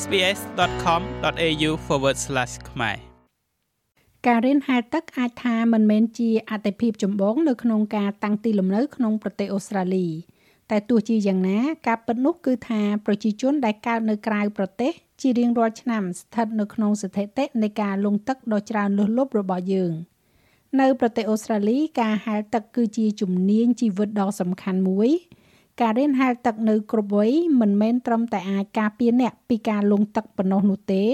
[0.00, 1.70] sbs.com.au/
[2.70, 2.96] ខ្មែរ
[4.26, 10.06] ការរៀនហែលទឹកអាចថាមិនមែនជាអតិភិបចម្បងនៅក្នុងការតាំងទីលំនៅក្នុងប្រទេសអូស្ត្រាលី
[10.70, 19.92] តែទោះជាយ៉ាងណាការពិតនោះគឺថាប្រជាជនដែលកើតនៅក្រៅប្រទេសជារៀងរាល់ឆ្នាំស្ថិតនៅក្នុងស្ថិតិនៃការលង់ទឹកដ៏ច្រើនលើសលប់របស់យើង
[20.80, 25.10] នៅប្រទេសអូស្ត្រាលីការហែលទឹកគឺជាជំនាញជីវិតដ៏សំខាន់មួយ
[25.80, 31.04] ការរៀនហែលទឹកនៅគ្រប់វ័យមិនមែនត្រឹមតែអាចការពារអ្នកពីការលង់ទឹកប៉ុណ្ណោះនោះទេ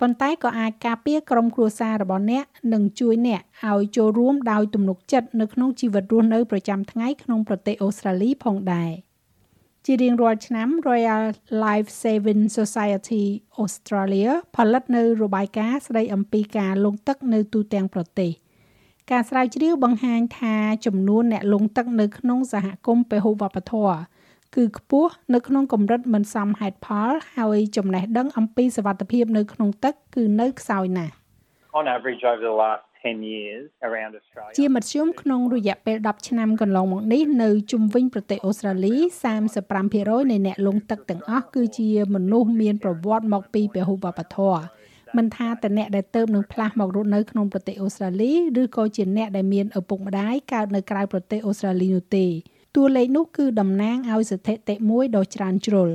[0.00, 8.92] ប៉ុន្តែក៏អាចការពារក្រុមគ្រួសាររបស់អ្នកនិងជួយអ្នកឲ្យចូលរួមដោយទំនុកចិត្តនៅក្នុងជីវិតរស់នៅប្រចាំថ្ងៃក្នុងប្រទេសអូស្ត្រាលីផងដែរ
[9.84, 11.24] ជារៀងរាល់ឆ្នាំ Royal
[11.64, 13.24] Life Saving Society
[13.62, 18.30] Australia ផលិតនៅរបាយការណ៍ស្ដីអំពីការលង់ទឹកនៅទូទាំងប្រទេស
[19.10, 23.96] ការស្រាវជ្រាវបង្ហាញថាចំនួនអ្នកលង់ទឹកនៅក្នុងសហគមន៍ពហុវប្បធម៌
[24.56, 31.14] គឺខ្ពស់នៅក្នុងកម្រិតមិនសមហេតុផល ហើយចំណេះដឹងអំពីសវត្ថភាពនៅក្នុងទឹកគឺនៅខ្សោយណាស់
[31.78, 38.94] On average over the last 10 years around Australia ជាមធ្យមក្នុងរយៈពេល10ឆ្នាំកន្លងមកនេះនៅជុំវិញប្រទេសអូស្ត្រាលី
[39.62, 44.60] 35%នៃអ្នកលង់ទឹកទាំងអស់គឺជាមនុស្សមានប្រវត្តិមកពីពហុវប្បធម៌
[45.16, 52.26] មិនថាតអ្នកដែលទៅនឹងផ្លាស់មករស់នៅក្នុងប្រទេសអូស្ត្រាលីឬក៏ជាអ្នកដែលមានឪពុកម្ដាយកើតនៅក្រៅប្រទេសអូស្ត្រាលីនោះទេ
[52.76, 55.90] តួលេខនោះគឺតំណាងឲ្យស្ថិតិមួយដ៏ច្រើនជ្រុល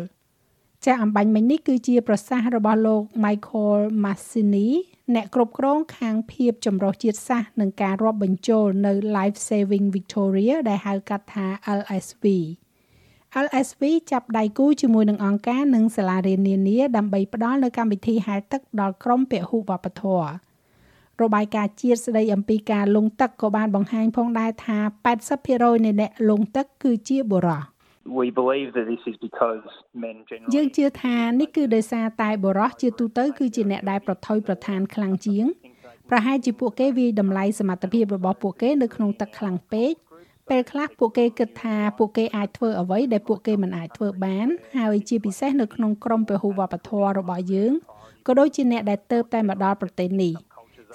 [0.86, 4.68] ចាអំបញ្ញមិញនេះគឺជាប្រសាសន៍របស់លោក Michael Massini
[5.16, 11.48] អ្នកគ្រប់គ្រងខាងភាពចម្រុះជាតិសាសន៍និងការរាប់បញ្ចូលនៅ Life Saving Victoria ដែលហៅកាត់ថា
[11.80, 12.26] LSV
[13.46, 20.28] LSV ចាប់ដៃគូជាមួយនឹងអង្គការនិងសាលារៀននានាដើម្បីផ្ដល់នូវកម្មវិធីហែលទឹកដល់ក្រុមពហុវប្បធម៌
[21.22, 24.78] របាយការណ៍ជាតិស្ដីអំពីការលង់ទឹកក៏បានបង្ហាញផងដែរថា
[25.32, 27.62] 80%នៃអ្នកលង់ទឹកគឺជាបុរស
[28.22, 29.64] We believe that this is because
[30.04, 35.46] men generally យើងជឿថានេះគឺដោយសារតែបុរសជាទូទៅគឺជាអ្នកដែលប្រថុយប្រឋានខ្លាំងជាង
[36.10, 39.94] ប្រហែលជាពួកគេវាយតម្លៃសមត្ថភាពរបស់ពួកគេនៅក្នុងទឹកខ្លាំងពេក
[40.50, 47.74] ពេលខ្លះពួកគេគិតថាពួកគេអាចធ្វើអ្វីដែលពួកគេមិនអាចធ្វើបាន ហើយជាពិសេសនៅក្នុងក្រមពហុវប្បធម៌របស់យើង
[48.28, 50.34] ក៏ដូចជាអ្នកដែលទៅតែមកដល់ប្រទេសនេះ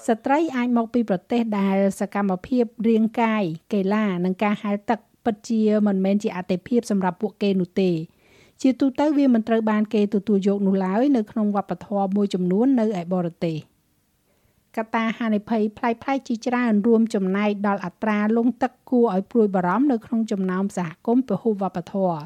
[0.07, 3.43] ស្ត្រីអាចមកពីប្រទេសដែលសកម្មភាពរាងកាយ
[3.73, 7.91] កីឡានិងការហែលទឹកពិតជាមិនមែនជាអតិភិបសម្រាប់ពួកគេនោះទេ
[8.61, 13.57] ជាទូទៅវាមិនត្រូវបានគេទទួលយកនោះឡើយនៅក្នុងវប្បធម៌មួយចំនួននៅឯបរទេស
[14.79, 22.19] កត្តាហានិភ័យផ្លែផ្លែជាច្រើនរួមចំណែកដល់អត្រាលង់ទឹកគួរឲ្យព្រួយបារម្ភនៅក្នុងចំណោមសហគមន៍ពហុវប្បធម៌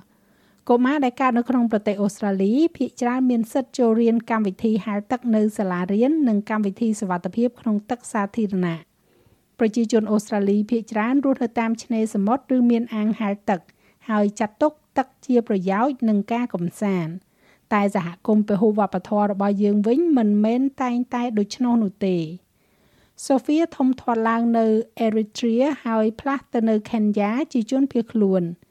[0.70, 8.78] កុមារដែលកើតនៅក្នុងប្រទេសអូស្ត្រាលីភាគច្រើនមានសិទ្ធិចូលរៀនកម្មវិធីហែលទឹកនៅសាលារៀននិងកម្មវិធីសុវត្ថិភាពក្នុងទឹកសាធារណៈ
[9.60, 13.62] ប្រជាជនអូស្ត្រាលីភាគច្រើនរស់នៅតាមឆ្នេរសមុទ្រឬមានអាងហែលទឹក
[14.10, 17.14] ហើយចាត់ទុកទឹកជាប្រយោជន៍នឹងការកំសាន្ត
[17.74, 22.18] តែសហគមន៍ពហុវប្បធម៌របស់យើងវិញមិនមែនតែងតែដូច្នោះនោះទេ
[23.26, 24.66] សូហ្វៀធំធាត់ឡើងនៅ
[25.00, 28.44] អេរីត្រាហើយផ្លាស់ទៅនៅខេនយ៉ាជាជនភៀសខ្លួន។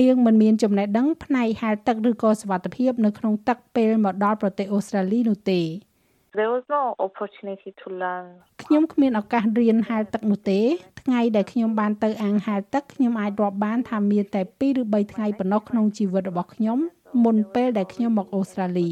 [0.00, 5.62] នាងមិនមានចំណេះដឹងផ្នែកហែលទឹកឬក៏សុវត្ថិភាពនៅក្នុងទឹកពេលមកដល់ប្រទេសអូស្ត្រាលីនោះទេ
[6.38, 8.26] There was no opportunity to learn
[8.62, 10.60] ខ្ញុំគ្មានឱកាសរៀនហែលទឹកនោះទេ
[11.00, 16.78] ថ្ងៃដែលខ្ញុំបានទៅអាងហែលទឹកខ្ញុំអាចរាប់បានថាមានតែ2ឬ3ថ្ងៃប៉ុណ្ណោះក្នុងជីវិតរបស់ខ្ញុំ
[17.24, 18.88] មុនពេលដែលខ្ញុំមកអូស្ត្រាលី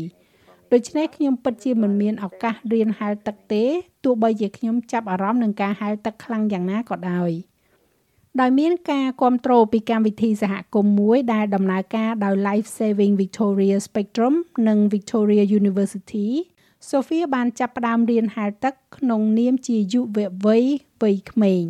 [0.73, 3.65] ដូច្នេះខ្ញុំពិតជាមិនមានឱកាសរៀនហែលទឹកទេ
[4.05, 7.33] ទោះបីជាខ្ញុំចាប់អារម្មណ៍នឹងការហែលទឹកខ្លាំងយ៉ាងណាក៏ដោយ។
[8.41, 14.35] ដោយមានការគ្រប់គ្រងពីកម្មវិធីសហគមន៍មួយដែលដំណើរការដោយ Life Saving Victoria Spectrum
[14.69, 16.29] និង Victoria University
[16.91, 20.05] Sophia បានចាប់ផ្ដើមរៀនហែលទឹកក្នុងនាមជាយុវ
[20.45, 20.65] វ័យ
[21.03, 21.65] វ័យក្មេង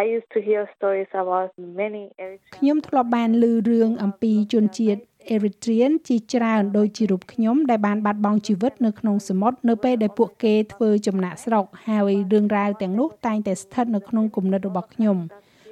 [0.00, 1.50] I used to hear stories about
[1.80, 5.00] many Eritrean ខ្ញុំធ្លាប់បានឮរឿងអំពីជនជាតិ
[5.34, 15.16] Eritrean ជាច្រើនដូចជារូបខ្ញុំដែលបានបាត់បង់ជីវិតនៅក្នុងសមុទ្រនៅពេលដែលពួកគេធ្វើចំណាក់ស្រុកហើយរឿងរ៉ាវទាំងនោះតែងតែស្ថិតនៅក្នុងគំនិតរបស់ខ្ញុំ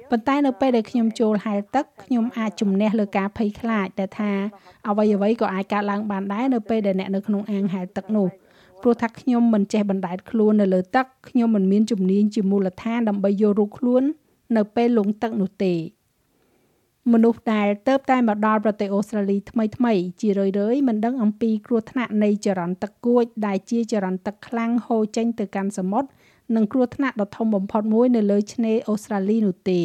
[0.09, 4.31] ប៉ុន្តែនៅពេលដែលខ្ញុំចូលហែលទឹកខ្ញុំអាចជំនះលើការភ័យខ្លាចដែលថា
[4.87, 8.27] អ្វីអ្វីក៏អាចកើតឡើងបានដែរនៅពេលដែលអ្នកនៅក្នុងអាងហែលទឹកនោះ
[8.81, 14.03] ព្រោះថាខ្ញុំមិនចេះបណ្ដែតខ្លួននៅលើទឹកខ្ញុំមិនមានជំនាញជាមូលដ្ឋានដើម្បីយករូបខ្លួន
[14.57, 15.73] នៅពេលលង់ទឹកនោះទេ
[17.13, 26.09] មនុស្សដែលទៅតែមកដល់ប្រទេសអូស្ត្រាលីថ្មីថ្មីជារឿយៗមិនដឹងអំពីគ្រោះថ្នាក់នៃចរន្តទឹកគួចដែលជាចរន្តទឹកខ្លាំងហូរចេញទៅកាន់សមុទ្រ
[26.55, 29.81] និងគ្រោះថ្នាក់ដ៏ធំបំផុតមួយនៅលើឆ្នេរអូស្ត្រាលីនោះទេ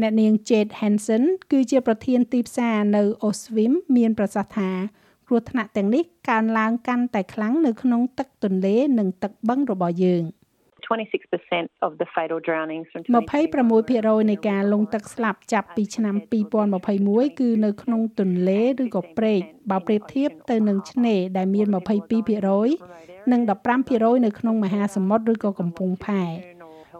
[0.00, 4.70] អ្នកនាង Jade Hansen គឺជាប្រធានទីផ្សារនៅ Oswim មានប្រសាសន៍ថា
[5.26, 10.22] គ្រោះថ្នាក់ទាំងនេះកើនឡើងកាន់តែខ្លាំងនៅក្នុងទឹកទន្លេនិងទឹកបឹងរបស់យើង
[10.88, 16.14] 26% of the fatal drownings from 26%នៃការលង់ទឹកស្លាប់ចាប់ពីឆ្នាំ
[16.76, 19.40] 2021គឺនៅក្នុងទន្លេឬក៏ព្រែក
[19.70, 21.66] បើប្រៀបធៀបទៅនឹងឆ្នេរដែលមាន
[22.54, 23.40] 22%និង
[23.82, 26.24] 15%នៅក្នុងមហាសមុទ្រឬក៏កំពង់ផែ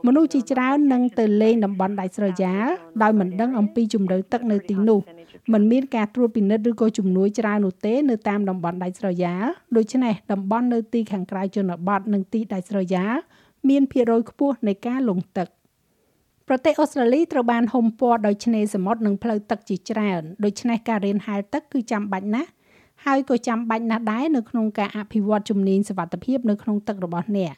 [0.06, 2.66] មនុស្សជាច្រើននឹងទៅលេងតំបន់ដាច់ស្រយាល
[3.02, 5.00] ដោយមិនដឹងអំពីជំរឿទឹកនៅទីនោះ
[5.52, 9.44] มันមានការត្រួតពិនិត្យឬក៏ជំនួយច្រើននោះទេនៅតាមតំបន់ដាច់ស្រយាល
[9.76, 13.14] ដូច្នេះតំបន់នៅទីខាងក្រៅជនបទនិងទីដាច់ស្រយាល
[13.68, 15.48] មានភាគរយខ្ពស់នៃការលង់ទឹក
[16.48, 22.50] ប្រទេសអូស្ត្រាលីត្រូវបានហុំព័ទ្ធដោយឆ្នេរសមុទ្រនិងផ្លូវទឹកជាច្រើនដូច្នេះការរៀនហែលទឹកគឺចាំបាច់ណាស់
[23.04, 27.54] ហើយក៏ចាំបាច់ណាស់ដែរនៅក្នុងការអភិវឌ្ឍជំនាញសុវត្ថិភាពនៅក្នុងទឹករបស់អ្នក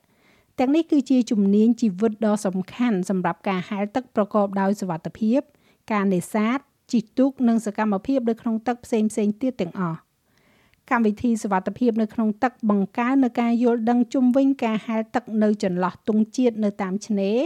[0.58, 5.40] ទាំងនេះគឺជាជំនាញជីវិតដ៏សំខាន់សម្រាប់ការហែលទឹកប្រកបដោយសុវត្ថិភាព
[5.92, 6.58] ការនេសាទ
[6.92, 9.10] ជិះទូកនិងសកម្មភាពនៅក្នុងទឹកផ្សេងៗ
[9.42, 9.98] ទៀតទាំងអស់
[10.90, 17.38] កម្មវិធីសវត្ថភាពនៅក្នុងទឹកបង្កើននូវការយល់ដឹងជុំវិញការហែលទឹកនៅចន្លោះទង់ជាតិនៅតាមឆ្នេរ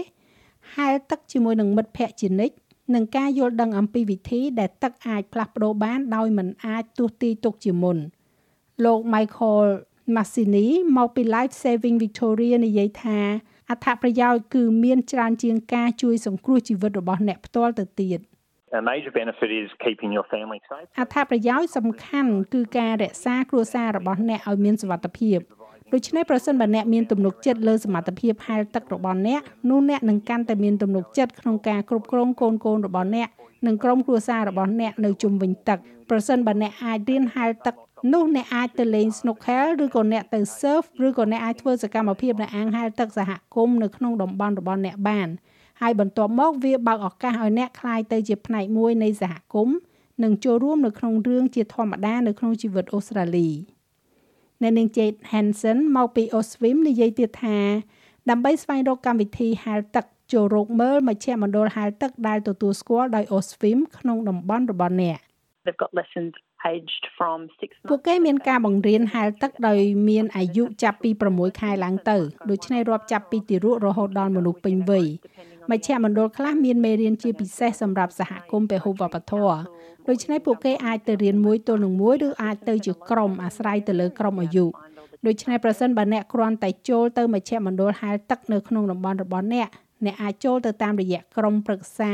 [0.74, 2.54] ហែលទឹកជាមួយនឹងមិត្តភ័ក្តិជានិច្ច
[2.94, 7.98] និងការយល់ដឹងអំពីវិធីដែលទឹកអាចផ្លាស់ប្ដូរបានដោយមិនអាចទស្សន៍ទាយទុកជាមុន
[8.84, 9.68] លោក Michael
[10.14, 13.18] Massini មកពី Life Saving Victoria និយាយថា
[13.70, 18.20] អត្ថប្រយោជន៍គឺមានច្រើនជាងការជួយសង្គ្រោះជីវិតរបស់អ្នកផ្ទាល់ទៅទៀត។
[18.80, 20.88] A major benefit is keeping your family safe.
[21.00, 25.38] អត្ថប្រយោជន៍សំខាន់គឺការរក្សាគ្រួសាររបស់អ្នកឲ្យមានសុវត្ថិភាព
[25.92, 29.40] ដូច្នេះប្រសិនបើអ្នកមានទំនុកចិត្តលើសមត្ថភាពហែលទឹករបស់អ្នក
[29.70, 33.28] នោះអ្នកនឹងកាន់តែមានទំនុកចិត្តក្នុងការគ្រប់គ្រងកូនកូនរបស់អ្នក
[33.66, 35.78] និងក្រុមគ្រួសាររបស់អ្នកនៅជុំវិញទឹក
[36.10, 37.74] ប្រសិនបើអ្នកអាចរៀនហែលទឹក
[38.14, 45.28] នោះអ្នកអាចទៅលេង snorkel ឬក៏អ្នកទៅ surf ឬក៏អ្នកអាចធ្វើសកម្មភាពនៅអាងហែលទឹកសហគមន៍នៅក្នុងតំបន់របស់អ្នកបាន
[45.80, 49.76] ហើយបន្ទាប់មកវាបើកឱកាសឲ្យអ្នកក្លាយទៅជាផ្នែកមួយនៃសហគមន៍
[50.22, 53.50] និងចូលរួមនៅក្នុងរឿងជាធម្មតានៅក្នុងជីវិតអូស្ត្រាលី
[54.62, 57.58] អ្នកនាង Jade Hansen មកពី Oswim និយាយទៀតថា
[58.30, 65.18] ដើម្បីស្វែងរកកម្មវិធីហែលទឹកចូលរកមើលមជ្ឈមណ្ឌលហែលទឹកដែលទទួលស្គាល់ដោយ Oswim ក្នុងតំបន់របស់អ្នក
[65.64, 66.34] They've got lessons
[66.72, 69.78] aged from 6ពួកគេមានការបង្រៀនហែលទឹកដោយ
[70.08, 72.16] មានអាយុចាប់ពី6ខែឡើងទៅ
[72.50, 75.06] ដូច្នេះរាប់ចាប់ពីទារករហូតដល់មនុស្សពេញវ័យ
[75.70, 79.58] មជ្ឈមណ្ឌលខ្លះមានមេរៀនជាពិសេសសម្រាប់សហគមន៍ពហុវប្បធម៌
[80.08, 84.66] ដូច្នេះពួកគេអាចទៅរៀនមួយទល់នឹងមួយឬអាចទៅជាក្រុមអាស្រ័យទៅលើក្រុមអាយុ
[85.26, 89.68] ដូច្នេះប្រសិនបើអ្នកគ្រាន់តែចូលទៅមជ្ឈមណ្ឌលហែលទឹកនៅក្នុងតំបន់របស់អ្នក
[90.04, 92.12] អ្នកអាចចូលទៅតាមរយៈក្រុមប្រឹក្សា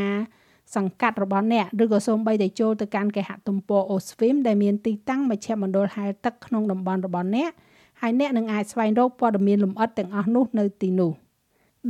[0.77, 7.51] សង្កាត់របស់អ្នកឬក៏សូម្បីតែចូលទៅកាន់គេហទំព័រ Oswim ដែលមានទីតាំងមជ្ឈមណ្ឌលហែលទឹកក្នុងតំបន់របស់អ្នក
[8.01, 11.13] ហើយអ្នកនឹងអាចស្វែងរកព័ត៌មានលម្អិតទាំងអស់នោះនៅទីនោះ។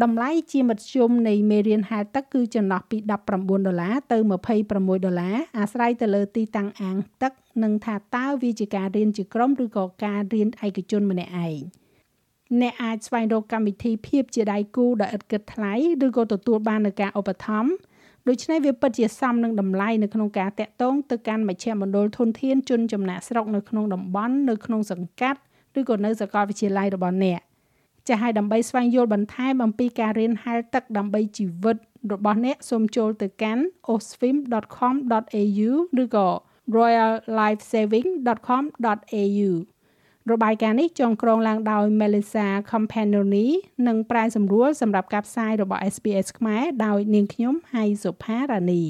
[0.03, 4.19] តម្លៃជាមធ្យមនៃមេរៀនហែលទឹកគឺចន្លោះពី19ដុល្លារទៅ
[4.61, 7.33] 26ដុល្លារអាស្រ័យទៅលើទីតាំងអាងទឹក
[7.63, 11.59] និងថាតើវាជាការរៀនជាក្រុមឬក៏ការរៀនឯកជនម្នាក់ឯង
[12.61, 15.75] អ្នកអាចស្វែងរកកម្មវិធីភាពជាដៃគូដែលឥតគិតថ្លៃ
[16.07, 17.71] ឬក៏ទទួលបាននូវការឧបត្ថម្ភ
[18.29, 25.41] ដូច្នេះវាពិតជាសមនឹងតម្លៃនៅក្នុងការតាក់ទងទៅកាន់មជ្ឈមណ្ឌលធនធានជនចំណាក់ស្រុកនៅក្នុងតំបន់នៅក្នុងសង្កាត់
[25.79, 27.41] ឬក៏នៅសាកលវិទ្យាល័យរបស់អ្នក
[28.11, 31.77] ចាស់ហើយដើម្បីស្វែងយល់បន្ថែមអំពីការរៀនហែលទឹកដើម្បីជីវិត
[32.13, 33.63] របស់អ្នកសូមចូលទៅកាន់
[33.95, 35.71] osfim.com.au
[36.03, 36.29] ឬក៏
[36.77, 39.51] royallifesaving.com.au
[40.33, 43.47] របាយការណ៍នេះចងក្រងឡើងដោយ Melissa Campanoni
[43.89, 48.83] និងប្រែសម្រួលសម្រាប់ការផ្សាយរបស់ SPS ខ្មែរដោយនាងខ្ញុំហៃសុផារ៉ានី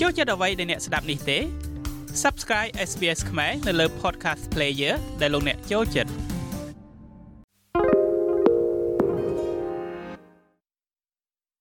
[0.00, 1.38] ចូលចិត្តអ្វីដែលអ្នកស្ដាប់នេះទេ
[2.22, 6.31] Subscribe SPS ខ្មែរនៅលើ Podcast Player ដែលលោកអ្នកចូលចិត្ត